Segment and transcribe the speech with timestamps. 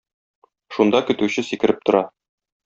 [0.77, 2.03] Шунда көтүче сикереп тора.